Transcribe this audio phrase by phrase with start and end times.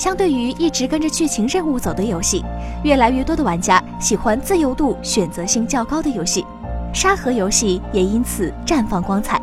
[0.00, 2.42] 相对于一直跟着剧情任务走的游戏，
[2.82, 6.42] 越来越多的玩家喜欢自由度、选择性较高的游戏，
[6.90, 9.38] 沙盒游戏也因此绽放光彩。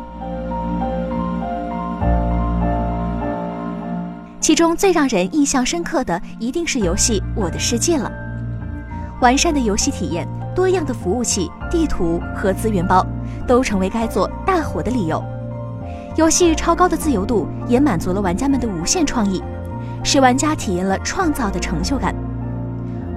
[4.40, 8.10] 其中最让人印象深刻的，一定是游戏《我的世界》了。
[9.20, 13.06] 完善的游戏体验、多样的服务器、地图和资源包，
[13.46, 15.22] 都成为该作大火的理由。
[16.16, 19.40] 游戏超高的自由度，也满足了玩家们的无限创意，
[20.08, 22.14] 使玩家体验了创造的成就感。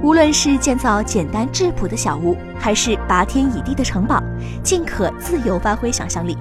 [0.03, 4.21] 无论是建造简单质朴的小屋，还是拔天倚地的城堡，
[4.61, 6.37] 尽可自由发挥想象力。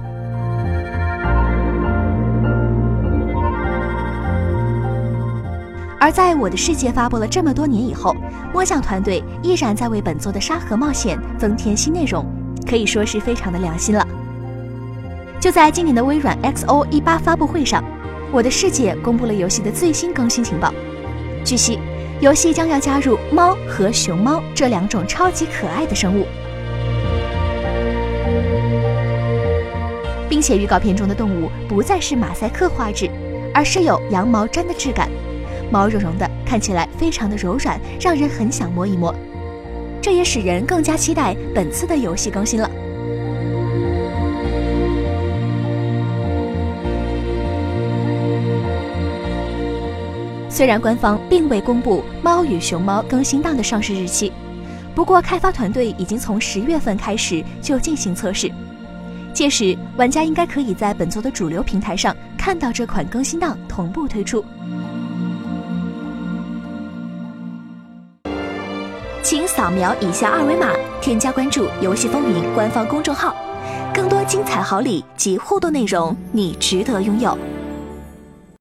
[5.97, 8.13] 而在我的世界发布了这么多年以后，
[8.51, 12.25] 摸象团队依然在为本作的沙盒冒险增添新内容，
[12.67, 14.05] 可以说是非常的良心了。
[15.39, 17.81] 就在今年的微软 XO 一八发布会上，
[18.33, 20.73] 我的世界公布了游戏的最新更新情报。
[21.43, 21.77] 据悉，
[22.21, 26.25] 游戏将要加入猫和熊猫这两种超级可爱的生物，
[30.29, 33.09] 并且预告片中的动物不再是马赛克画质，
[33.53, 35.09] 而是有羊毛毡的质感。
[35.69, 39.13] 毛茸茸的，看起来非常的柔软，让人很想摸一摸。
[40.01, 42.71] 这也使人更加期待本次的游戏更新了。
[50.61, 54.31] 虽然官方并未公布《猫与熊猫》更新档的上市日期，
[54.93, 58.47] 不过开发团队已经从十月份开始就进行测试，
[59.33, 64.45] 届时玩家应该可以在本作的主流平台上看到这款更新档同步推出。
[69.23, 70.67] 请扫描以下二维码，
[71.01, 73.35] 添加关注“游戏风云”官方公众号，
[73.91, 77.35] 更多精彩好礼及互动内容，你值得拥有。